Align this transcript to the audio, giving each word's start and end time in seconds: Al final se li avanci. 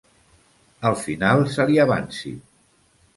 Al 0.89 0.95
final 1.01 1.43
se 1.57 1.67
li 1.73 1.77
avanci. 1.83 2.33